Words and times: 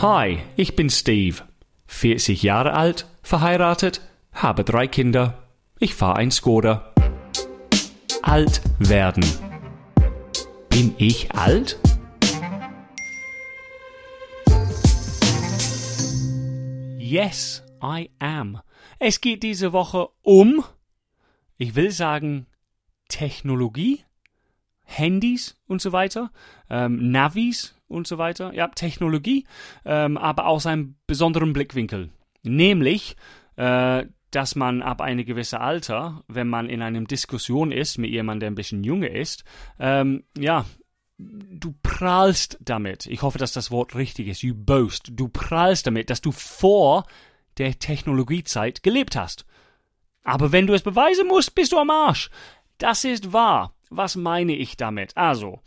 Hi, 0.00 0.38
ich 0.54 0.76
bin 0.76 0.90
Steve. 0.90 1.42
40 1.88 2.44
Jahre 2.44 2.74
alt, 2.74 3.08
verheiratet, 3.24 4.00
habe 4.32 4.62
drei 4.62 4.86
Kinder. 4.86 5.42
Ich 5.80 5.96
fahre 5.96 6.18
ein 6.18 6.30
Skoda. 6.30 6.94
Alt 8.22 8.62
werden. 8.78 9.24
Bin 10.68 10.94
ich 10.98 11.32
alt? 11.32 11.80
Yes, 17.00 17.64
I 17.82 18.10
am. 18.20 18.60
Es 19.00 19.20
geht 19.20 19.42
diese 19.42 19.72
Woche 19.72 20.10
um, 20.22 20.62
ich 21.56 21.74
will 21.74 21.90
sagen, 21.90 22.46
Technologie, 23.08 24.04
Handys 24.88 25.54
und 25.66 25.82
so 25.82 25.92
weiter, 25.92 26.30
ähm, 26.70 27.10
Navis 27.10 27.74
und 27.88 28.06
so 28.06 28.16
weiter. 28.16 28.54
Ja, 28.54 28.68
Technologie, 28.68 29.46
ähm, 29.84 30.16
aber 30.16 30.46
aus 30.46 30.66
einem 30.66 30.96
besonderen 31.06 31.52
Blickwinkel. 31.52 32.08
Nämlich, 32.42 33.16
äh, 33.56 34.06
dass 34.30 34.56
man 34.56 34.82
ab 34.82 35.02
einem 35.02 35.26
gewissen 35.26 35.58
Alter, 35.58 36.24
wenn 36.26 36.48
man 36.48 36.70
in 36.70 36.80
einer 36.80 37.00
Diskussion 37.02 37.70
ist 37.70 37.98
mit 37.98 38.10
jemandem, 38.10 38.40
der 38.40 38.50
ein 38.50 38.54
bisschen 38.54 38.82
jünger 38.82 39.10
ist, 39.10 39.44
ähm, 39.78 40.24
ja, 40.38 40.64
du 41.18 41.74
prahlst 41.82 42.58
damit. 42.60 43.06
Ich 43.06 43.20
hoffe, 43.22 43.38
dass 43.38 43.52
das 43.52 43.70
Wort 43.70 43.94
richtig 43.94 44.28
ist. 44.28 44.42
You 44.42 44.54
boast. 44.54 45.10
Du 45.12 45.28
prahlst 45.28 45.86
damit, 45.86 46.08
dass 46.08 46.22
du 46.22 46.32
vor 46.32 47.06
der 47.58 47.78
Technologiezeit 47.78 48.82
gelebt 48.82 49.16
hast. 49.16 49.44
Aber 50.24 50.52
wenn 50.52 50.66
du 50.66 50.74
es 50.74 50.82
beweisen 50.82 51.26
musst, 51.26 51.54
bist 51.54 51.72
du 51.72 51.78
am 51.78 51.90
Arsch. 51.90 52.30
Das 52.78 53.04
ist 53.04 53.32
wahr. 53.32 53.74
Was 53.90 54.16
meine 54.16 54.54
ich 54.54 54.76
damit? 54.76 55.16
Also, 55.16 55.60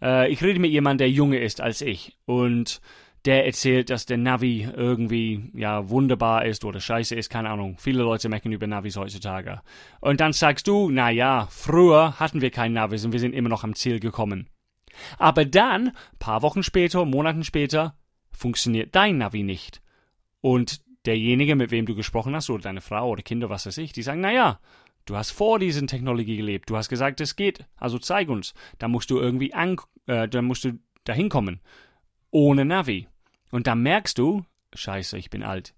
äh, 0.00 0.30
ich 0.30 0.42
rede 0.42 0.60
mit 0.60 0.70
jemandem, 0.70 1.06
der 1.06 1.10
jünger 1.10 1.40
ist 1.40 1.60
als 1.60 1.80
ich 1.80 2.16
und 2.26 2.80
der 3.24 3.46
erzählt, 3.46 3.88
dass 3.88 4.04
der 4.04 4.18
Navi 4.18 4.68
irgendwie 4.76 5.50
ja 5.54 5.88
wunderbar 5.88 6.44
ist 6.44 6.64
oder 6.64 6.80
scheiße 6.80 7.14
ist, 7.14 7.30
keine 7.30 7.48
Ahnung. 7.48 7.76
Viele 7.78 8.02
Leute 8.02 8.28
mecken 8.28 8.52
über 8.52 8.66
Navis 8.66 8.96
heutzutage. 8.96 9.62
Und 10.00 10.20
dann 10.20 10.34
sagst 10.34 10.66
du, 10.68 10.90
na 10.90 11.10
ja, 11.10 11.48
früher 11.50 12.20
hatten 12.20 12.42
wir 12.42 12.50
kein 12.50 12.74
Navis 12.74 13.04
und 13.04 13.12
wir 13.12 13.20
sind 13.20 13.34
immer 13.34 13.48
noch 13.48 13.64
am 13.64 13.74
Ziel 13.74 13.98
gekommen. 13.98 14.50
Aber 15.18 15.44
dann, 15.44 15.92
paar 16.18 16.42
Wochen 16.42 16.62
später, 16.62 17.04
Monaten 17.04 17.44
später, 17.44 17.96
funktioniert 18.30 18.94
dein 18.94 19.18
Navi 19.18 19.42
nicht. 19.42 19.80
Und 20.40 20.82
derjenige, 21.06 21.56
mit 21.56 21.70
wem 21.70 21.86
du 21.86 21.94
gesprochen 21.94 22.34
hast, 22.34 22.50
oder 22.50 22.64
deine 22.64 22.80
Frau 22.82 23.08
oder 23.08 23.22
Kinder, 23.22 23.48
was 23.48 23.66
weiß 23.66 23.78
ich, 23.78 23.92
die 23.92 24.02
sagen, 24.02 24.20
na 24.20 24.32
ja, 24.32 24.60
Du 25.04 25.16
hast 25.16 25.32
vor 25.32 25.58
diesen 25.58 25.86
Technologie 25.86 26.36
gelebt. 26.36 26.70
Du 26.70 26.76
hast 26.76 26.88
gesagt, 26.88 27.20
es 27.20 27.36
geht. 27.36 27.66
Also 27.76 27.98
zeig 27.98 28.28
uns. 28.28 28.54
Da 28.78 28.88
musst 28.88 29.10
du 29.10 29.18
irgendwie 29.18 29.52
an, 29.52 29.76
äh, 30.06 30.28
da 30.28 30.40
musst 30.42 30.64
du 30.64 30.78
dahin 31.04 31.28
kommen. 31.28 31.60
Ohne 32.30 32.64
Navi. 32.64 33.06
Und 33.50 33.66
dann 33.66 33.82
merkst 33.82 34.18
du, 34.18 34.44
scheiße, 34.74 35.18
ich 35.18 35.30
bin 35.30 35.42
alt. 35.42 35.74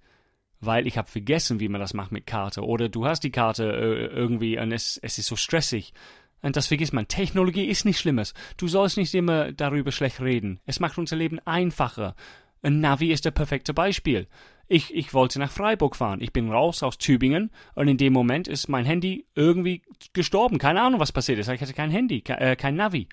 Weil 0.61 0.87
ich 0.87 0.97
habe 0.97 1.11
vergessen, 1.11 1.61
wie 1.61 1.69
man 1.69 1.81
das 1.81 1.93
macht 1.93 2.13
mit 2.13 2.27
Karte. 2.27 2.65
Oder 2.65 2.89
du 2.89 3.05
hast 3.05 3.21
die 3.21 3.33
Karte 3.33 3.65
äh, 3.65 4.07
irgendwie 4.07 4.59
und 4.59 4.73
es, 4.73 4.97
es 5.03 5.19
ist 5.19 5.27
so 5.27 5.37
stressig. 5.37 5.93
Und 6.41 6.57
das 6.57 6.69
vergisst 6.69 6.93
man. 6.93 7.09
Technologie 7.09 7.65
ist 7.65 7.85
nichts 7.85 8.01
Schlimmes. 8.01 8.33
Du 8.57 8.69
sollst 8.69 8.97
nicht 8.97 9.13
immer 9.15 9.53
darüber 9.53 9.91
schlecht 9.91 10.21
reden. 10.21 10.61
Es 10.65 10.81
macht 10.81 10.99
unser 10.99 11.17
Leben 11.17 11.41
einfacher. 11.41 12.15
Ein 12.63 12.81
Navi 12.81 13.13
ist 13.13 13.25
der 13.25 13.33
perfekte 13.33 13.75
Beispiel. 13.75 14.29
Ich, 14.69 14.92
ich 14.95 15.14
wollte 15.14 15.39
nach 15.39 15.50
Freiburg 15.50 15.95
fahren. 15.95 16.20
Ich 16.20 16.33
bin 16.33 16.50
raus 16.50 16.83
aus 16.83 16.98
Tübingen 16.98 17.50
und 17.75 17.86
in 17.86 17.98
dem 17.98 18.12
Moment 18.12 18.48
ist 18.48 18.69
mein 18.69 18.84
Handy 18.84 19.27
irgendwie 19.34 19.83
gestorben. 20.12 20.59
Keine 20.59 20.83
Ahnung, 20.83 20.98
was 20.98 21.12
passiert 21.12 21.39
ist. 21.39 21.48
Ich 21.48 21.61
hatte 21.61 21.72
kein 21.72 21.91
Handy, 21.91 22.20
ke 22.20 22.39
äh, 22.39 22.56
kein 22.56 22.75
Navi. 22.75 23.09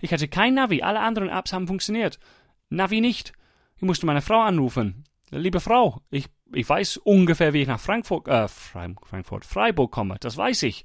Ich 0.00 0.12
hatte 0.12 0.28
kein 0.28 0.54
Navi. 0.54 0.82
Alle 0.82 1.00
anderen 1.00 1.30
Apps 1.30 1.52
haben 1.52 1.66
funktioniert. 1.66 2.18
Navi 2.68 3.00
nicht. 3.00 3.32
Ich 3.76 3.82
musste 3.82 4.06
meine 4.06 4.20
Frau 4.20 4.40
anrufen. 4.40 5.04
Liebe 5.30 5.60
Frau, 5.60 6.00
ich, 6.10 6.26
ich 6.52 6.68
weiß 6.68 6.98
ungefähr, 6.98 7.52
wie 7.52 7.62
ich 7.62 7.68
nach 7.68 7.80
Frankfurt, 7.80 8.28
äh, 8.28 8.48
Frankfurt, 8.48 9.44
Freiburg 9.44 9.90
komme. 9.90 10.16
Das 10.20 10.36
weiß 10.36 10.62
ich. 10.64 10.84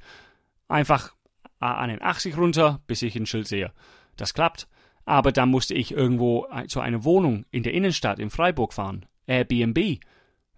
Einfach 0.68 1.14
an 1.60 1.90
den 1.90 2.02
80 2.02 2.38
runter, 2.38 2.82
bis 2.88 3.02
ich 3.02 3.16
ein 3.16 3.26
Schild 3.26 3.48
sehe. 3.48 3.72
Das 4.16 4.34
klappt. 4.34 4.68
Aber 5.06 5.32
dann 5.32 5.50
musste 5.50 5.74
ich 5.74 5.92
irgendwo 5.92 6.48
zu 6.68 6.80
einer 6.80 7.04
Wohnung 7.04 7.46
in 7.52 7.64
der 7.64 7.74
Innenstadt 7.74 8.20
in 8.20 8.30
Freiburg 8.30 8.74
fahren. 8.74 9.06
Airbnb. 9.28 10.00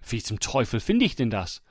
Wie 0.07 0.21
zum 0.21 0.39
Teufel 0.39 0.79
finde 0.79 1.05
ich 1.05 1.15
denn 1.15 1.29
das? 1.29 1.61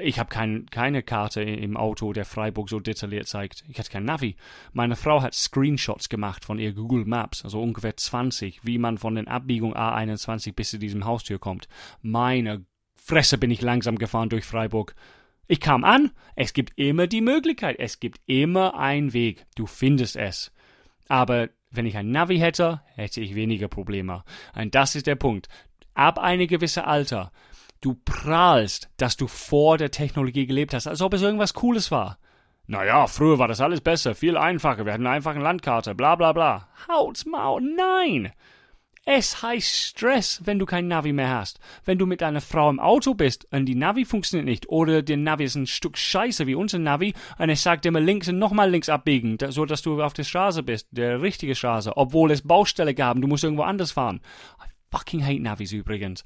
Ich 0.00 0.18
habe 0.18 0.30
kein, 0.30 0.66
keine 0.70 1.02
Karte 1.02 1.42
im 1.42 1.76
Auto, 1.76 2.12
der 2.14 2.24
Freiburg 2.24 2.70
so 2.70 2.80
detailliert 2.80 3.28
zeigt. 3.28 3.64
Ich 3.68 3.78
hatte 3.78 3.90
kein 3.90 4.04
Navi. 4.04 4.36
Meine 4.72 4.96
Frau 4.96 5.20
hat 5.20 5.34
Screenshots 5.34 6.08
gemacht 6.08 6.44
von 6.44 6.58
ihr 6.58 6.72
Google 6.72 7.04
Maps, 7.04 7.44
also 7.44 7.60
ungefähr 7.60 7.96
20, 7.96 8.64
wie 8.64 8.78
man 8.78 8.96
von 8.96 9.14
den 9.14 9.28
Abbiegung 9.28 9.74
A21 9.74 10.54
bis 10.54 10.70
zu 10.70 10.78
diesem 10.78 11.04
Haustür 11.04 11.38
kommt. 11.38 11.68
Meine 12.00 12.64
Fresse 12.96 13.36
bin 13.36 13.50
ich 13.50 13.60
langsam 13.60 13.98
gefahren 13.98 14.30
durch 14.30 14.44
Freiburg. 14.44 14.94
Ich 15.46 15.60
kam 15.60 15.84
an, 15.84 16.12
es 16.36 16.54
gibt 16.54 16.78
immer 16.78 17.06
die 17.06 17.20
Möglichkeit, 17.20 17.76
es 17.78 18.00
gibt 18.00 18.20
immer 18.26 18.78
einen 18.78 19.12
Weg, 19.12 19.44
du 19.56 19.66
findest 19.66 20.16
es. 20.16 20.52
Aber 21.08 21.50
wenn 21.70 21.84
ich 21.84 21.96
ein 21.96 22.10
Navi 22.10 22.38
hätte, 22.38 22.80
hätte 22.94 23.20
ich 23.20 23.34
weniger 23.34 23.68
Probleme. 23.68 24.24
Und 24.54 24.74
das 24.74 24.94
ist 24.94 25.06
der 25.06 25.16
Punkt. 25.16 25.48
Ab 25.94 26.18
einem 26.18 26.46
gewissen 26.46 26.84
Alter 26.84 27.32
Du 27.82 27.96
prahlst, 28.04 28.88
dass 28.96 29.16
du 29.16 29.26
vor 29.26 29.76
der 29.76 29.90
Technologie 29.90 30.46
gelebt 30.46 30.72
hast, 30.72 30.86
als 30.86 31.02
ob 31.02 31.14
es 31.14 31.22
irgendwas 31.22 31.52
Cooles 31.52 31.90
war. 31.90 32.16
Naja, 32.68 33.08
früher 33.08 33.40
war 33.40 33.48
das 33.48 33.60
alles 33.60 33.80
besser, 33.80 34.14
viel 34.14 34.36
einfacher, 34.36 34.86
wir 34.86 34.92
hatten 34.92 35.04
eine 35.04 35.16
einfache 35.16 35.40
Landkarte, 35.40 35.96
bla 35.96 36.14
bla 36.14 36.32
bla. 36.32 36.68
Haut's 36.88 37.26
Maul, 37.26 37.60
nein! 37.60 38.32
Es 39.04 39.42
heißt 39.42 39.66
Stress, 39.66 40.42
wenn 40.44 40.60
du 40.60 40.64
kein 40.64 40.86
Navi 40.86 41.12
mehr 41.12 41.30
hast. 41.30 41.58
Wenn 41.84 41.98
du 41.98 42.06
mit 42.06 42.20
deiner 42.20 42.40
Frau 42.40 42.70
im 42.70 42.78
Auto 42.78 43.14
bist 43.14 43.48
und 43.50 43.66
die 43.66 43.74
Navi 43.74 44.04
funktioniert 44.04 44.46
nicht 44.46 44.68
oder 44.68 45.02
der 45.02 45.16
Navi 45.16 45.42
ist 45.42 45.56
ein 45.56 45.66
Stück 45.66 45.98
Scheiße 45.98 46.46
wie 46.46 46.54
unser 46.54 46.78
Navi 46.78 47.14
und 47.36 47.50
es 47.50 47.64
sagt 47.64 47.84
immer 47.84 47.98
links 47.98 48.28
und 48.28 48.38
nochmal 48.38 48.70
links 48.70 48.88
abbiegen, 48.88 49.38
so 49.48 49.64
dass 49.64 49.82
du 49.82 50.00
auf 50.00 50.12
der 50.12 50.22
Straße 50.22 50.62
bist, 50.62 50.86
der 50.92 51.20
richtige 51.20 51.56
Straße, 51.56 51.96
obwohl 51.96 52.30
es 52.30 52.46
Baustelle 52.46 52.94
gab 52.94 53.16
und 53.16 53.22
du 53.22 53.28
musst 53.28 53.42
irgendwo 53.42 53.64
anders 53.64 53.90
fahren. 53.90 54.20
I 54.64 54.68
fucking 54.92 55.26
hate 55.26 55.42
Navis 55.42 55.72
übrigens. 55.72 56.24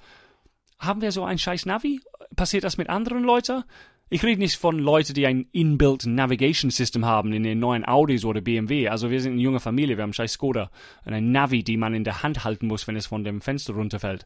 Haben 0.79 1.01
wir 1.01 1.13
so 1.13 1.25
ein 1.25 1.39
scheiß 1.39 1.67
Navi? 1.67 2.01
Passiert 2.35 2.65
das 2.65 2.77
mit 2.77 2.89
anderen 2.89 3.23
Leuten? 3.23 3.65
Ich 4.09 4.23
rede 4.23 4.41
nicht 4.41 4.57
von 4.57 4.79
Leuten, 4.79 5.15
die 5.15 5.27
ein 5.27 5.49
Inbuilt 5.51 6.07
Navigation 6.07 6.71
System 6.71 7.05
haben 7.05 7.33
in 7.33 7.43
den 7.43 7.59
neuen 7.59 7.85
Audis 7.85 8.25
oder 8.25 8.41
BMW. 8.41 8.89
Also 8.89 9.11
wir 9.11 9.21
sind 9.21 9.33
eine 9.33 9.41
junge 9.41 9.59
Familie, 9.59 9.97
wir 9.97 10.03
haben 10.03 10.13
scheiß 10.13 10.35
Skoda. 10.35 10.71
Und 11.05 11.13
ein 11.13 11.33
Navi, 11.33 11.65
die 11.65 11.77
man 11.77 11.93
in 11.93 12.05
der 12.05 12.23
Hand 12.23 12.45
halten 12.45 12.69
muss, 12.69 12.87
wenn 12.87 12.95
es 12.95 13.07
von 13.07 13.25
dem 13.25 13.41
Fenster 13.41 13.75
runterfällt. 13.75 14.25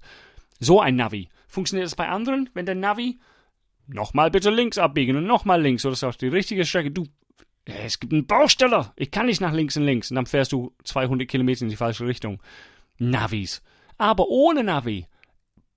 So 0.58 0.80
ein 0.80 0.96
Navi. 0.96 1.30
Funktioniert 1.48 1.86
das 1.86 1.96
bei 1.96 2.08
anderen, 2.08 2.50
wenn 2.52 2.66
der 2.66 2.74
Navi 2.74 3.20
nochmal 3.86 4.30
bitte 4.30 4.50
links 4.50 4.76
abbiegen 4.76 5.16
und 5.16 5.26
nochmal 5.26 5.62
links, 5.62 5.86
oder 5.86 5.94
ist 5.94 6.04
auch 6.04 6.14
die 6.14 6.28
richtige 6.28 6.66
Strecke. 6.66 6.90
Du, 6.90 7.06
es 7.64 7.98
gibt 8.00 8.12
einen 8.12 8.26
Bausteller. 8.26 8.92
Ich 8.96 9.10
kann 9.10 9.26
nicht 9.26 9.40
nach 9.40 9.52
links 9.52 9.78
und 9.78 9.84
links. 9.84 10.10
Und 10.10 10.16
dann 10.16 10.26
fährst 10.26 10.52
du 10.52 10.74
200 10.84 11.26
Kilometer 11.26 11.62
in 11.62 11.70
die 11.70 11.76
falsche 11.76 12.06
Richtung. 12.06 12.42
Navis. 12.98 13.62
Aber 13.96 14.28
ohne 14.28 14.62
Navi. 14.62 15.06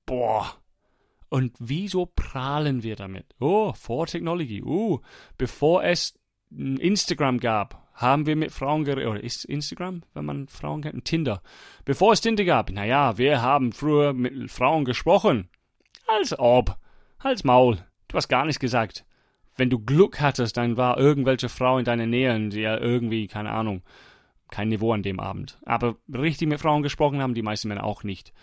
Boah. 0.05 0.57
Und 1.33 1.55
wieso 1.57 2.05
prahlen 2.05 2.83
wir 2.83 2.95
damit? 2.95 3.25
Oh, 3.39 3.73
vor 3.73 4.05
Technologie. 4.05 4.61
Uh, 4.61 4.99
bevor 5.35 5.83
es 5.83 6.13
Instagram 6.51 7.39
gab, 7.39 7.89
haben 7.95 8.27
wir 8.27 8.35
mit 8.35 8.51
Frauen 8.51 8.83
geredet. 8.83 9.09
Oder 9.09 9.23
ist 9.23 9.43
Instagram, 9.43 10.03
wenn 10.13 10.25
man 10.25 10.47
Frauen 10.47 10.83
kennt? 10.83 11.05
Tinder. 11.05 11.41
Bevor 11.85 12.13
es 12.13 12.21
Tinder 12.21 12.45
gab, 12.45 12.69
naja, 12.69 13.17
wir 13.17 13.41
haben 13.41 13.71
früher 13.71 14.13
mit 14.13 14.51
Frauen 14.51 14.85
gesprochen. 14.85 15.49
Als 16.05 16.37
ob. 16.37 16.77
Als 17.17 17.43
Maul. 17.43 17.79
Du 18.09 18.17
hast 18.17 18.27
gar 18.27 18.45
nichts 18.45 18.59
gesagt. 18.59 19.03
Wenn 19.57 19.71
du 19.71 19.79
Glück 19.79 20.21
hattest, 20.21 20.55
dann 20.57 20.77
war 20.77 20.99
irgendwelche 20.99 21.49
Frau 21.49 21.79
in 21.79 21.85
deiner 21.85 22.05
Nähe, 22.05 22.49
die 22.49 22.61
ja 22.61 22.77
irgendwie, 22.77 23.25
keine 23.25 23.49
Ahnung, 23.49 23.81
kein 24.51 24.69
Niveau 24.69 24.93
an 24.93 25.01
dem 25.01 25.19
Abend. 25.19 25.57
Aber 25.65 25.95
richtig 26.13 26.47
mit 26.47 26.59
Frauen 26.59 26.83
gesprochen 26.83 27.23
haben 27.23 27.33
die 27.33 27.41
meisten 27.41 27.69
Männer 27.69 27.85
auch 27.85 28.03
nicht. 28.03 28.33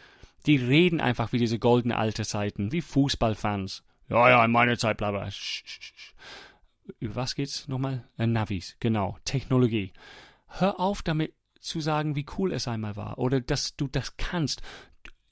Die 0.46 0.56
reden 0.56 1.00
einfach 1.00 1.32
wie 1.32 1.38
diese 1.38 1.58
goldene 1.58 1.96
alte 1.96 2.24
Zeiten, 2.24 2.72
wie 2.72 2.80
Fußballfans. 2.80 3.82
Ja, 4.08 4.28
ja, 4.28 4.44
in 4.44 4.50
meiner 4.50 4.76
Zeit, 4.78 4.96
bla 4.96 5.10
bla. 5.10 5.28
Über 6.98 7.14
was 7.14 7.34
geht's 7.34 7.68
nochmal? 7.68 8.04
Äh, 8.18 8.26
Navis, 8.26 8.76
genau. 8.80 9.18
Technologie. 9.24 9.92
Hör 10.48 10.80
auf 10.80 11.02
damit 11.02 11.34
zu 11.60 11.80
sagen, 11.80 12.16
wie 12.16 12.26
cool 12.38 12.52
es 12.52 12.66
einmal 12.66 12.96
war 12.96 13.18
oder 13.18 13.40
dass 13.40 13.76
du 13.76 13.86
das 13.86 14.16
kannst. 14.16 14.62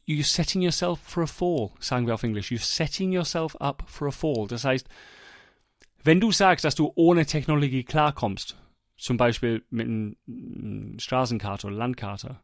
You're 0.06 0.24
setting 0.24 0.62
yourself 0.62 1.00
for 1.00 1.24
a 1.24 1.26
fall, 1.26 1.70
sagen 1.80 2.06
wir 2.06 2.14
auf 2.14 2.22
Englisch. 2.22 2.50
You're 2.50 2.64
setting 2.64 3.12
yourself 3.12 3.56
up 3.56 3.84
for 3.86 4.08
a 4.08 4.10
fall. 4.10 4.46
Das 4.46 4.64
heißt, 4.64 4.88
wenn 6.02 6.20
du 6.20 6.32
sagst, 6.32 6.64
dass 6.64 6.74
du 6.74 6.92
ohne 6.94 7.26
Technologie 7.26 7.84
klarkommst, 7.84 8.56
zum 8.96 9.16
Beispiel 9.16 9.64
mit 9.70 9.88
einer 9.88 10.98
Straßenkarte 10.98 11.66
oder 11.66 11.76
Landkarte, 11.76 12.40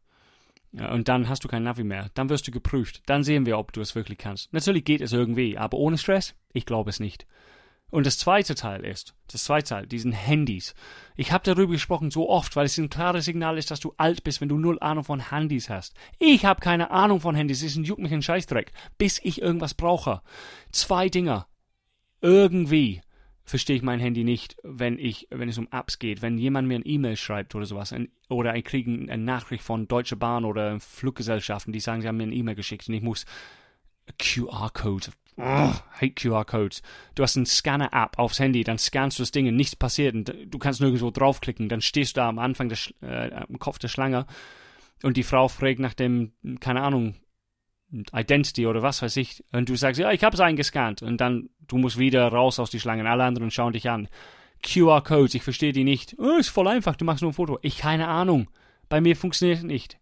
und 0.76 1.08
dann 1.08 1.28
hast 1.28 1.44
du 1.44 1.48
kein 1.48 1.62
Navi 1.62 1.84
mehr. 1.84 2.10
Dann 2.14 2.28
wirst 2.28 2.46
du 2.46 2.50
geprüft. 2.50 3.02
Dann 3.06 3.22
sehen 3.22 3.46
wir, 3.46 3.58
ob 3.58 3.72
du 3.72 3.80
es 3.80 3.94
wirklich 3.94 4.18
kannst. 4.18 4.52
Natürlich 4.52 4.84
geht 4.84 5.00
es 5.00 5.12
irgendwie, 5.12 5.56
aber 5.56 5.78
ohne 5.78 5.98
Stress? 5.98 6.34
Ich 6.52 6.66
glaube 6.66 6.90
es 6.90 7.00
nicht. 7.00 7.26
Und 7.90 8.06
das 8.06 8.18
zweite 8.18 8.56
Teil 8.56 8.84
ist, 8.84 9.14
das 9.28 9.44
zweite 9.44 9.68
Teil, 9.68 9.86
diesen 9.86 10.10
Handys. 10.10 10.74
Ich 11.14 11.30
habe 11.30 11.44
darüber 11.44 11.74
gesprochen 11.74 12.10
so 12.10 12.28
oft, 12.28 12.56
weil 12.56 12.66
es 12.66 12.76
ein 12.76 12.90
klares 12.90 13.24
Signal 13.24 13.56
ist, 13.56 13.70
dass 13.70 13.78
du 13.78 13.94
alt 13.98 14.24
bist, 14.24 14.40
wenn 14.40 14.48
du 14.48 14.58
null 14.58 14.78
Ahnung 14.80 15.04
von 15.04 15.30
Handys 15.30 15.70
hast. 15.70 15.94
Ich 16.18 16.44
habe 16.44 16.60
keine 16.60 16.90
Ahnung 16.90 17.20
von 17.20 17.36
Handys, 17.36 17.62
es 17.62 17.76
ist 17.76 17.76
ein 17.76 18.04
ein 18.12 18.22
Scheißdreck, 18.22 18.72
bis 18.98 19.20
ich 19.22 19.40
irgendwas 19.40 19.74
brauche. 19.74 20.22
Zwei 20.72 21.08
Dinger. 21.08 21.46
Irgendwie 22.20 23.00
verstehe 23.44 23.76
ich 23.76 23.82
mein 23.82 24.00
Handy 24.00 24.24
nicht, 24.24 24.56
wenn 24.62 24.98
ich, 24.98 25.28
wenn 25.30 25.48
es 25.48 25.58
um 25.58 25.68
Apps 25.70 25.98
geht. 25.98 26.22
Wenn 26.22 26.38
jemand 26.38 26.66
mir 26.66 26.76
ein 26.76 26.86
E-Mail 26.86 27.16
schreibt 27.16 27.54
oder 27.54 27.66
sowas, 27.66 27.92
ein, 27.92 28.08
oder 28.28 28.56
ich 28.56 28.64
kriege 28.64 28.90
eine 28.90 29.22
Nachricht 29.22 29.62
von 29.62 29.86
Deutsche 29.86 30.16
Bahn 30.16 30.44
oder 30.44 30.80
Fluggesellschaften, 30.80 31.72
die 31.72 31.80
sagen, 31.80 32.00
sie 32.00 32.08
haben 32.08 32.16
mir 32.16 32.24
ein 32.24 32.32
E-Mail 32.32 32.54
geschickt 32.54 32.88
und 32.88 32.94
ich 32.94 33.02
muss 33.02 33.26
QR-Code. 34.18 35.08
Oh, 35.36 35.72
hate 36.00 36.14
QR-Codes. 36.14 36.82
Du 37.14 37.22
hast 37.22 37.36
eine 37.36 37.46
Scanner-App 37.46 38.18
aufs 38.18 38.38
Handy, 38.38 38.64
dann 38.64 38.78
scannst 38.78 39.18
du 39.18 39.22
das 39.22 39.32
Ding 39.32 39.48
und 39.48 39.56
nichts 39.56 39.76
passiert 39.76 40.14
und 40.14 40.34
du 40.46 40.58
kannst 40.58 40.80
nirgendwo 40.80 41.10
draufklicken. 41.10 41.68
Dann 41.68 41.80
stehst 41.80 42.16
du 42.16 42.20
da 42.20 42.28
am 42.28 42.38
Anfang 42.38 42.68
des, 42.68 42.94
äh, 43.02 43.30
am 43.32 43.58
Kopf 43.58 43.78
der 43.78 43.88
Schlange 43.88 44.26
und 45.02 45.16
die 45.16 45.22
Frau 45.22 45.48
fragt 45.48 45.80
nach 45.80 45.94
dem, 45.94 46.32
keine 46.60 46.82
Ahnung, 46.82 47.14
Identity 48.12 48.66
oder 48.66 48.82
was 48.82 49.02
weiß 49.02 49.16
ich. 49.16 49.44
Und 49.52 49.68
du 49.68 49.76
sagst, 49.76 50.00
ja, 50.00 50.10
ich 50.12 50.24
habe 50.24 50.34
es 50.34 50.40
eingescannt. 50.40 51.02
Und 51.02 51.20
dann, 51.20 51.50
du 51.66 51.78
musst 51.78 51.98
wieder 51.98 52.26
raus 52.28 52.58
aus 52.58 52.70
die 52.70 52.80
Schlangen. 52.80 53.06
Alle 53.06 53.24
anderen 53.24 53.50
schauen 53.50 53.72
dich 53.72 53.88
an. 53.88 54.08
QR-Codes, 54.62 55.34
ich 55.34 55.42
verstehe 55.42 55.72
die 55.72 55.84
nicht. 55.84 56.16
Oh, 56.18 56.38
ist 56.38 56.48
voll 56.48 56.68
einfach, 56.68 56.96
du 56.96 57.04
machst 57.04 57.22
nur 57.22 57.30
ein 57.30 57.34
Foto. 57.34 57.58
Ich 57.62 57.78
keine 57.78 58.08
Ahnung. 58.08 58.48
Bei 58.88 59.00
mir 59.00 59.16
funktioniert 59.16 59.58
es 59.58 59.64
nicht. 59.64 59.98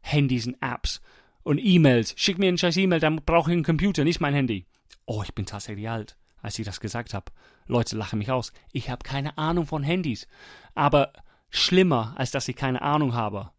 Handys 0.00 0.46
und 0.46 0.56
Apps 0.60 1.00
und 1.42 1.58
E-Mails. 1.58 2.14
Schick 2.16 2.38
mir 2.38 2.48
ein 2.48 2.58
scheiß 2.58 2.76
E-Mail, 2.76 3.00
dann 3.00 3.16
brauche 3.24 3.50
ich 3.50 3.54
einen 3.54 3.64
Computer, 3.64 4.04
nicht 4.04 4.20
mein 4.20 4.34
Handy. 4.34 4.66
Oh, 5.04 5.22
ich 5.22 5.34
bin 5.34 5.46
tatsächlich 5.46 5.88
alt, 5.88 6.16
als 6.42 6.58
ich 6.58 6.64
das 6.64 6.80
gesagt 6.80 7.14
habe. 7.14 7.30
Leute 7.66 7.96
lachen 7.96 8.18
mich 8.18 8.30
aus. 8.30 8.52
Ich 8.72 8.90
habe 8.90 9.02
keine 9.04 9.36
Ahnung 9.36 9.66
von 9.66 9.82
Handys. 9.82 10.26
Aber 10.74 11.12
schlimmer, 11.50 12.14
als 12.16 12.30
dass 12.30 12.48
ich 12.48 12.56
keine 12.56 12.82
Ahnung 12.82 13.14
habe, 13.14 13.50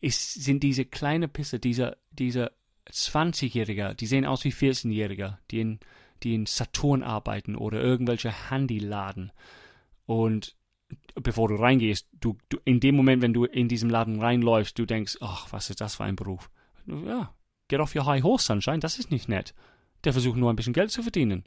ist, 0.00 0.34
sind 0.42 0.62
diese 0.62 0.84
kleine 0.84 1.28
Pisse, 1.28 1.58
diese, 1.58 1.96
diese 2.10 2.52
20-Jähriger, 2.90 3.94
die 3.94 4.06
sehen 4.06 4.26
aus 4.26 4.44
wie 4.44 4.52
14-Jähriger, 4.52 5.38
die 5.50 5.60
in, 5.60 5.80
die 6.22 6.34
in 6.34 6.46
Saturn 6.46 7.02
arbeiten 7.02 7.56
oder 7.56 7.80
irgendwelche 7.80 8.50
Handyladen. 8.50 9.32
Und 10.06 10.56
bevor 11.14 11.48
du 11.48 11.56
reingehst, 11.56 12.08
du, 12.12 12.36
du, 12.48 12.58
in 12.64 12.80
dem 12.80 12.96
Moment, 12.96 13.22
wenn 13.22 13.34
du 13.34 13.44
in 13.44 13.68
diesem 13.68 13.90
Laden 13.90 14.20
reinläufst, 14.20 14.78
du 14.78 14.86
denkst, 14.86 15.18
ach, 15.20 15.48
was 15.52 15.70
ist 15.70 15.80
das 15.80 15.96
für 15.96 16.04
ein 16.04 16.16
Beruf? 16.16 16.50
Ja, 16.86 17.34
get 17.68 17.80
off 17.80 17.94
your 17.94 18.06
high 18.06 18.22
horse, 18.22 18.44
Sunshine, 18.44 18.80
das 18.80 18.98
ist 18.98 19.10
nicht 19.10 19.28
nett. 19.28 19.54
Der 20.04 20.12
versucht 20.12 20.36
nur 20.36 20.50
ein 20.50 20.56
bisschen 20.56 20.72
Geld 20.72 20.90
zu 20.90 21.02
verdienen. 21.02 21.44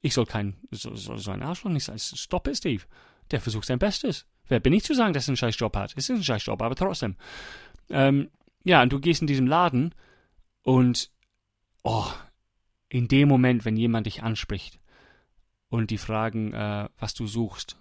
Ich 0.00 0.14
soll 0.14 0.26
kein, 0.26 0.56
so, 0.70 0.94
so, 0.96 1.16
so 1.16 1.30
ein 1.30 1.42
Arschloch 1.42 1.70
nicht 1.70 1.84
sein. 1.84 1.98
Stop 1.98 2.48
it, 2.48 2.56
Steve. 2.56 2.82
Der 3.30 3.40
versucht 3.40 3.66
sein 3.66 3.78
Bestes. 3.78 4.26
Wer 4.48 4.60
bin 4.60 4.72
ich 4.72 4.84
zu 4.84 4.94
sagen, 4.94 5.14
dass 5.14 5.26
er 5.26 5.30
einen 5.30 5.36
scheiß 5.38 5.58
Job 5.58 5.74
hat? 5.76 5.94
Es 5.96 6.10
ist 6.10 6.16
ein 6.16 6.22
scheiß 6.22 6.44
Job, 6.44 6.60
aber 6.60 6.74
trotzdem. 6.74 7.16
Ähm, 7.88 8.28
ja, 8.64 8.82
und 8.82 8.92
du 8.92 9.00
gehst 9.00 9.22
in 9.22 9.26
diesem 9.26 9.46
Laden 9.46 9.94
und, 10.64 11.10
oh, 11.84 12.06
in 12.88 13.06
dem 13.06 13.28
Moment, 13.28 13.64
wenn 13.64 13.76
jemand 13.76 14.06
dich 14.06 14.22
anspricht 14.22 14.80
und 15.68 15.90
die 15.90 15.98
fragen, 15.98 16.52
äh, 16.52 16.88
was 16.98 17.14
du 17.14 17.26
suchst, 17.26 17.76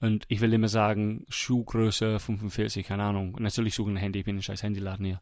und 0.00 0.24
ich 0.28 0.40
will 0.40 0.52
immer 0.52 0.68
sagen, 0.68 1.24
Schuhgröße 1.28 2.20
45, 2.20 2.86
keine 2.86 3.02
Ahnung. 3.02 3.34
Und 3.34 3.42
natürlich 3.42 3.74
suchen 3.74 3.94
ein 3.94 3.96
Handy, 3.96 4.20
ich 4.20 4.24
bin 4.24 4.36
ein 4.36 4.42
scheiß 4.42 4.62
Handyladen 4.62 5.04
hier. 5.04 5.20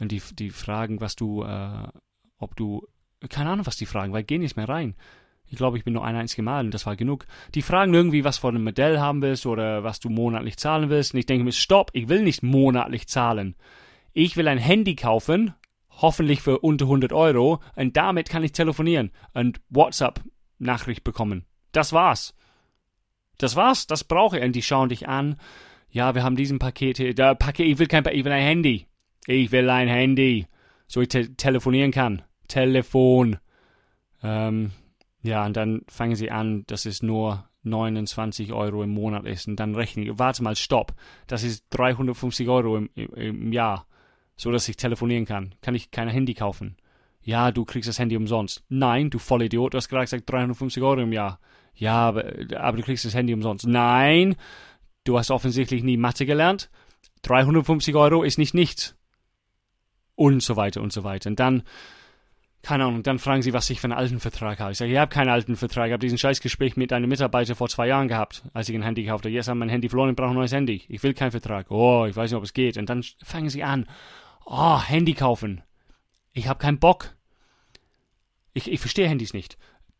Und 0.00 0.12
die, 0.12 0.20
die 0.34 0.50
fragen, 0.50 1.00
was 1.00 1.16
du, 1.16 1.42
äh, 1.44 1.88
ob 2.38 2.56
du, 2.56 2.86
keine 3.30 3.50
Ahnung, 3.50 3.66
was 3.66 3.76
die 3.76 3.86
fragen, 3.86 4.12
weil 4.12 4.24
geh 4.24 4.36
nicht 4.36 4.56
mehr 4.56 4.68
rein. 4.68 4.94
Ich 5.48 5.56
glaube, 5.56 5.78
ich 5.78 5.84
bin 5.84 5.94
nur 5.94 6.04
ein 6.04 6.16
einziges 6.16 6.44
Mal 6.44 6.66
und 6.66 6.74
das 6.74 6.84
war 6.84 6.96
genug. 6.96 7.26
Die 7.54 7.62
fragen 7.62 7.94
irgendwie, 7.94 8.24
was 8.24 8.36
von 8.36 8.54
einem 8.54 8.64
Modell 8.64 8.98
haben 8.98 9.22
willst 9.22 9.46
oder 9.46 9.84
was 9.84 10.00
du 10.00 10.10
monatlich 10.10 10.58
zahlen 10.58 10.90
willst. 10.90 11.14
Und 11.14 11.20
ich 11.20 11.26
denke 11.26 11.44
mir, 11.44 11.52
stopp, 11.52 11.90
ich 11.94 12.08
will 12.08 12.22
nicht 12.22 12.42
monatlich 12.42 13.06
zahlen. 13.06 13.54
Ich 14.12 14.36
will 14.36 14.48
ein 14.48 14.58
Handy 14.58 14.96
kaufen, 14.96 15.54
hoffentlich 15.96 16.42
für 16.42 16.60
unter 16.60 16.86
100 16.86 17.12
Euro, 17.12 17.60
und 17.74 17.96
damit 17.96 18.28
kann 18.28 18.44
ich 18.44 18.52
telefonieren 18.52 19.10
und 19.34 19.60
WhatsApp-Nachricht 19.70 21.04
bekommen. 21.04 21.44
Das 21.72 21.92
war's. 21.92 22.34
Das 23.38 23.56
war's, 23.56 23.86
das 23.86 24.04
brauche 24.04 24.38
ich. 24.38 24.44
Und 24.44 24.52
die 24.52 24.62
schauen 24.62 24.88
dich 24.88 25.08
an. 25.08 25.36
Ja, 25.90 26.14
wir 26.14 26.22
haben 26.22 26.36
diesen 26.36 26.58
Paket 26.58 26.96
hier. 26.98 27.14
Der 27.14 27.34
Paket, 27.34 27.66
ich 27.66 27.78
will 27.78 27.86
kein 27.86 28.02
Paket, 28.02 28.18
ich 28.18 28.24
will 28.24 28.32
ein 28.32 28.42
Handy. 28.42 28.86
Ich 29.26 29.50
will 29.52 29.68
ein 29.70 29.88
Handy, 29.88 30.46
so 30.86 31.00
ich 31.00 31.08
te 31.08 31.34
telefonieren 31.34 31.90
kann. 31.90 32.22
Telefon. 32.48 33.38
Ähm, 34.22 34.70
ja, 35.22 35.44
und 35.44 35.56
dann 35.56 35.82
fangen 35.88 36.14
sie 36.14 36.30
an, 36.30 36.64
dass 36.66 36.86
es 36.86 37.02
nur 37.02 37.48
29 37.64 38.52
Euro 38.52 38.82
im 38.82 38.90
Monat 38.90 39.26
ist. 39.26 39.48
Und 39.48 39.56
dann 39.56 39.74
rechne 39.74 40.04
ich, 40.04 40.18
warte 40.18 40.42
mal, 40.42 40.56
stopp. 40.56 40.94
Das 41.26 41.42
ist 41.42 41.66
350 41.70 42.48
Euro 42.48 42.76
im, 42.76 42.90
im 42.94 43.52
Jahr, 43.52 43.86
so 44.36 44.50
dass 44.50 44.68
ich 44.68 44.76
telefonieren 44.76 45.24
kann. 45.24 45.54
Kann 45.62 45.74
ich 45.74 45.90
kein 45.90 46.08
Handy 46.08 46.34
kaufen? 46.34 46.76
Ja, 47.22 47.50
du 47.50 47.64
kriegst 47.64 47.88
das 47.88 47.98
Handy 47.98 48.16
umsonst. 48.16 48.64
Nein, 48.68 49.10
du 49.10 49.18
Vollidiot, 49.18 49.74
du 49.74 49.78
hast 49.78 49.88
gerade 49.88 50.04
gesagt 50.04 50.30
350 50.30 50.82
Euro 50.82 51.00
im 51.00 51.12
Jahr. 51.12 51.40
Ja, 51.74 51.94
aber, 52.08 52.24
aber 52.56 52.76
du 52.76 52.82
kriegst 52.82 53.04
das 53.04 53.14
Handy 53.14 53.34
umsonst. 53.34 53.66
Nein, 53.66 54.36
du 55.04 55.18
hast 55.18 55.30
offensichtlich 55.30 55.82
nie 55.82 55.96
Mathe 55.96 56.24
gelernt. 56.24 56.70
350 57.22 57.94
Euro 57.96 58.22
ist 58.22 58.38
nicht 58.38 58.54
nichts 58.54 58.96
und 60.14 60.42
so 60.42 60.56
weiter 60.56 60.80
und 60.80 60.92
so 60.92 61.04
weiter. 61.04 61.28
Und 61.28 61.40
dann, 61.40 61.62
keine 62.62 62.84
Ahnung, 62.84 63.02
dann 63.02 63.18
fragen 63.18 63.42
sie, 63.42 63.52
was 63.52 63.70
ich 63.70 63.80
für 63.80 63.86
einen 63.86 63.92
alten 63.92 64.20
Vertrag 64.20 64.58
habe. 64.60 64.72
Ich 64.72 64.78
sage, 64.78 64.92
ich 64.92 64.98
habe 64.98 65.12
keinen 65.12 65.28
alten 65.28 65.56
Vertrag. 65.56 65.86
Ich 65.86 65.92
habe 65.92 66.00
diesen 66.00 66.18
Scheißgespräch 66.18 66.76
mit 66.76 66.92
einem 66.92 67.08
Mitarbeiter 67.08 67.54
vor 67.54 67.68
zwei 67.68 67.88
Jahren 67.88 68.08
gehabt, 68.08 68.42
als 68.54 68.68
ich 68.68 68.74
ein 68.74 68.82
Handy 68.82 69.02
gekauft 69.02 69.24
habe. 69.24 69.34
Jetzt 69.34 69.48
haben 69.48 69.58
mein 69.58 69.68
Handy 69.68 69.88
verloren, 69.88 70.10
ich 70.10 70.16
brauche 70.16 70.30
ein 70.30 70.34
neues 70.34 70.52
Handy. 70.52 70.82
Ich 70.88 71.02
will 71.02 71.14
keinen 71.14 71.30
Vertrag. 71.30 71.70
Oh, 71.70 72.06
ich 72.06 72.16
weiß 72.16 72.30
nicht, 72.30 72.38
ob 72.38 72.44
es 72.44 72.54
geht. 72.54 72.78
Und 72.78 72.88
dann 72.88 73.04
fangen 73.22 73.50
sie 73.50 73.62
an, 73.62 73.86
oh, 74.46 74.80
Handy 74.80 75.12
kaufen. 75.12 75.62
Ich 76.32 76.48
habe 76.48 76.58
keinen 76.58 76.78
Bock. 76.78 77.14
Ich, 78.54 78.70
ich 78.70 78.80
verstehe 78.80 79.08
Handys 79.08 79.34
nicht. 79.34 79.58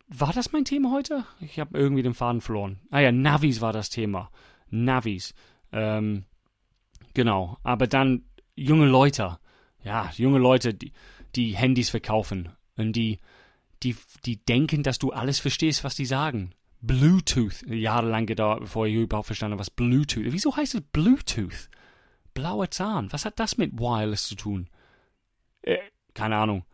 War 0.08 0.32
das 0.32 0.52
mein 0.52 0.64
Thema 0.64 0.92
heute? 0.92 1.26
Ich 1.40 1.60
habe 1.60 1.78
irgendwie 1.78 2.02
den 2.02 2.14
Faden 2.14 2.40
verloren. 2.40 2.80
Ah 2.90 3.00
ja, 3.00 3.12
Navis 3.12 3.60
war 3.60 3.72
das 3.72 3.90
Thema. 3.90 4.30
Navis. 4.70 5.34
Ähm, 5.72 6.24
genau. 7.12 7.58
Aber 7.62 7.86
dann 7.86 8.24
junge 8.54 8.86
Leute 8.86 9.38
ja, 9.86 10.10
junge 10.16 10.38
Leute, 10.38 10.74
die, 10.74 10.92
die 11.36 11.56
Handys 11.56 11.90
verkaufen 11.90 12.50
und 12.76 12.94
die, 12.94 13.18
die, 13.84 13.96
die 14.24 14.44
denken, 14.44 14.82
dass 14.82 14.98
du 14.98 15.12
alles 15.12 15.38
verstehst, 15.38 15.84
was 15.84 15.94
die 15.94 16.06
sagen. 16.06 16.50
Bluetooth, 16.80 17.62
jahrelang 17.68 18.26
gedauert, 18.26 18.60
bevor 18.60 18.86
ich 18.86 18.94
überhaupt 18.94 19.28
verstanden 19.28 19.52
habe, 19.52 19.60
was 19.60 19.70
Bluetooth. 19.70 20.24
Wieso 20.26 20.56
heißt 20.56 20.74
es 20.74 20.80
Bluetooth? 20.92 21.70
Blauer 22.36 22.70
Zahn. 22.70 23.12
Was 23.12 23.24
hat 23.24 23.40
das 23.40 23.56
mit 23.56 23.72
Wireless 23.80 24.28
zu 24.28 24.36
tun? 24.36 24.68
Äh, 25.62 25.78
keine 26.14 26.36
Ahnung. 26.36 26.64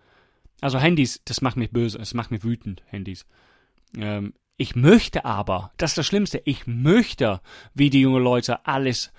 Also 0.61 0.79
Handys, 0.79 1.23
das 1.25 1.41
macht 1.41 1.57
mich 1.57 1.71
böse, 1.71 1.99
das 1.99 2.15
macht 2.15 2.31
mich 2.31 2.45
wütend, 2.45 2.83
Handys. 2.87 3.25
Ähm, 3.97 4.35
ich 4.59 4.77
möchte 4.77 5.25
aber, 5.25 5.73
das 5.79 5.93
ist 5.93 5.99
das 5.99 6.07
Schlimmste, 6.07 6.43
ich 6.45 6.67
möchte, 6.67 7.41
wie 7.75 7.91
die 7.91 8.01
jungen 8.01 8.23
Leute 8.23 8.67
alles 8.67 9.13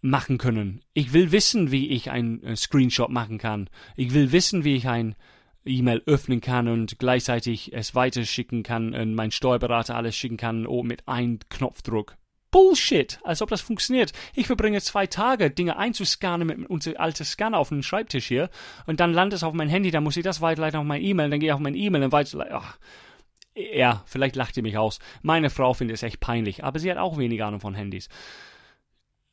machen 0.00 0.38
können. 0.38 0.82
Ich 0.94 1.12
will 1.12 1.32
wissen, 1.32 1.70
wie 1.72 1.88
ich 1.88 2.10
einen 2.10 2.42
äh, 2.42 2.56
Screenshot 2.56 3.10
machen 3.10 3.38
kann. 3.38 3.68
Ich 3.96 4.14
will 4.14 4.32
wissen, 4.32 4.64
wie 4.64 4.76
ich 4.76 4.88
ein 4.88 5.16
E-Mail 5.64 6.02
öffnen 6.06 6.40
kann 6.40 6.68
und 6.68 6.98
gleichzeitig 7.00 7.72
es 7.72 7.94
weiterschicken 7.94 8.62
kann 8.62 8.94
und 8.94 9.14
mein 9.14 9.32
Steuerberater 9.32 9.96
alles 9.96 10.16
schicken 10.16 10.36
kann 10.36 10.66
oh, 10.66 10.84
mit 10.84 11.08
einem 11.08 11.40
Knopfdruck. 11.48 12.16
Bullshit, 12.50 13.18
als 13.24 13.42
ob 13.42 13.50
das 13.50 13.60
funktioniert. 13.60 14.12
Ich 14.34 14.46
verbringe 14.46 14.80
zwei 14.80 15.06
Tage, 15.06 15.50
Dinge 15.50 15.76
einzuscannen 15.76 16.46
mit 16.46 16.70
unserem 16.70 16.96
alten 16.98 17.24
Scanner 17.24 17.58
auf 17.58 17.68
dem 17.68 17.82
Schreibtisch 17.82 18.26
hier 18.26 18.50
und 18.86 19.00
dann 19.00 19.12
landet 19.12 19.38
es 19.38 19.42
auf 19.42 19.54
mein 19.54 19.68
Handy, 19.68 19.90
dann 19.90 20.04
muss 20.04 20.16
ich 20.16 20.24
das 20.24 20.40
weiterleiten 20.40 20.80
auf 20.80 20.86
mein 20.86 21.02
E-Mail, 21.02 21.30
dann 21.30 21.40
gehe 21.40 21.50
ich 21.50 21.52
auf 21.52 21.60
mein 21.60 21.74
E-Mail 21.74 22.04
und 22.04 22.12
weiterleiten. 22.12 22.56
Ach. 22.56 22.78
Ja, 23.54 24.02
vielleicht 24.04 24.36
lacht 24.36 24.56
ihr 24.58 24.62
mich 24.62 24.76
aus. 24.76 24.98
Meine 25.22 25.48
Frau 25.48 25.72
findet 25.72 25.96
es 25.96 26.02
echt 26.02 26.20
peinlich, 26.20 26.62
aber 26.62 26.78
sie 26.78 26.90
hat 26.90 26.98
auch 26.98 27.16
wenig 27.16 27.42
Ahnung 27.42 27.60
von 27.60 27.74
Handys. 27.74 28.08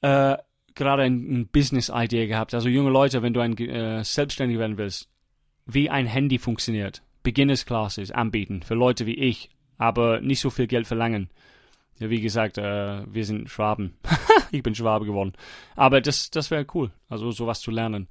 Äh, 0.01 0.37
gerade 0.75 1.03
ein, 1.03 1.47
Business-Idee 1.47 2.27
gehabt. 2.27 2.53
Also 2.53 2.69
junge 2.69 2.89
Leute, 2.89 3.21
wenn 3.21 3.33
du 3.33 3.41
ein 3.41 3.57
äh, 3.57 4.03
selbstständig 4.03 4.59
werden 4.59 4.77
willst, 4.77 5.09
wie 5.65 5.89
ein 5.89 6.05
Handy 6.05 6.39
funktioniert. 6.39 7.03
Beginners 7.21 7.65
Classes 7.65 8.11
anbieten 8.11 8.63
für 8.63 8.75
Leute 8.75 9.05
wie 9.05 9.15
ich, 9.15 9.49
aber 9.77 10.19
nicht 10.21 10.39
so 10.39 10.49
viel 10.49 10.67
Geld 10.67 10.87
verlangen. 10.87 11.29
Ja, 11.99 12.09
wie 12.09 12.21
gesagt, 12.21 12.57
äh, 12.57 13.03
wir 13.11 13.25
sind 13.25 13.49
Schwaben. 13.49 13.97
ich 14.51 14.63
bin 14.63 14.75
Schwabe 14.75 15.05
geworden. 15.05 15.33
Aber 15.75 16.01
das, 16.01 16.31
das 16.31 16.51
wäre 16.51 16.65
cool, 16.73 16.91
also 17.09 17.31
sowas 17.31 17.59
zu 17.59 17.71
lernen. 17.71 18.07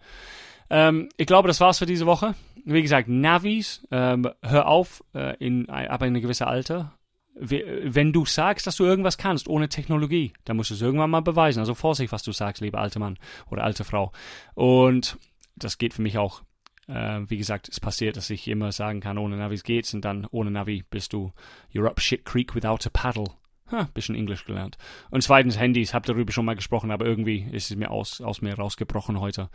Ähm, 0.70 1.08
ich 1.16 1.26
glaube, 1.26 1.48
das 1.48 1.60
war's 1.60 1.78
für 1.78 1.86
diese 1.86 2.06
Woche. 2.06 2.34
Wie 2.64 2.82
gesagt, 2.82 3.08
Navis, 3.08 3.86
ähm, 3.90 4.28
hör 4.42 4.68
auf, 4.68 5.04
äh, 5.14 5.36
in, 5.38 5.64
in 5.64 5.70
einem 5.70 6.20
gewissen 6.20 6.44
Alter 6.44 6.92
wenn 7.34 8.12
du 8.12 8.26
sagst, 8.26 8.66
dass 8.66 8.76
du 8.76 8.84
irgendwas 8.84 9.16
kannst 9.16 9.48
ohne 9.48 9.68
Technologie, 9.68 10.32
dann 10.44 10.56
musst 10.56 10.70
du 10.70 10.74
es 10.74 10.82
irgendwann 10.82 11.10
mal 11.10 11.20
beweisen. 11.20 11.60
Also 11.60 11.74
Vorsicht, 11.74 12.12
was 12.12 12.22
du 12.22 12.32
sagst, 12.32 12.60
lieber 12.60 12.78
alter 12.78 13.00
Mann 13.00 13.18
oder 13.50 13.64
alte 13.64 13.84
Frau. 13.84 14.12
Und 14.54 15.18
das 15.56 15.78
geht 15.78 15.94
für 15.94 16.02
mich 16.02 16.18
auch. 16.18 16.42
äh, 16.88 17.20
wie 17.28 17.38
gesagt, 17.38 17.68
es 17.68 17.80
passiert, 17.80 18.16
dass 18.16 18.28
ich 18.28 18.48
immer 18.48 18.72
sagen 18.72 19.00
kann, 19.00 19.16
ohne 19.16 19.36
Navi 19.36 19.56
geht's 19.56 19.94
und 19.94 20.04
dann 20.04 20.26
ohne 20.30 20.50
Navi 20.50 20.84
bist 20.90 21.12
du, 21.12 21.32
you're 21.72 21.86
up 21.86 22.00
shit 22.00 22.24
creek 22.24 22.54
without 22.54 22.86
a 22.86 22.90
paddle. 22.92 23.30
Ha, 23.72 23.88
bisschen 23.94 24.14
Englisch 24.14 24.44
gelernt. 24.44 24.76
Und 25.10 25.22
zweitens 25.22 25.58
Handys, 25.58 25.94
hab 25.94 26.04
darüber 26.06 26.32
schon 26.32 26.44
mal 26.44 26.54
gesprochen, 26.54 26.90
aber 26.90 27.06
irgendwie 27.06 27.46
ist 27.50 27.70
es 27.70 27.76
mir 27.76 27.90
aus, 27.90 28.20
aus 28.20 28.42
mir 28.42 28.54
rausgebrochen 28.54 29.18
heute. 29.18 29.48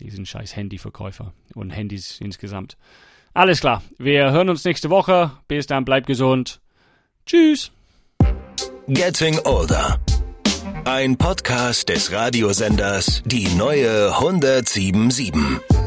Diesen 0.00 0.24
scheiß 0.24 0.54
Handyverkäufer 0.54 1.32
und 1.54 1.70
Handys 1.70 2.20
insgesamt. 2.20 2.76
Alles 3.34 3.60
klar, 3.60 3.82
wir 3.98 4.30
hören 4.30 4.48
uns 4.48 4.64
nächste 4.64 4.90
Woche. 4.90 5.32
Bis 5.48 5.66
dann, 5.66 5.84
bleibt 5.84 6.06
gesund. 6.06 6.60
Tschüss. 7.26 7.72
Getting 8.86 9.38
Older. 9.44 9.98
Ein 10.84 11.18
Podcast 11.18 11.88
des 11.88 12.10
Radiosenders 12.12 13.22
Die 13.26 13.48
neue 13.56 14.14
1077. 14.16 15.77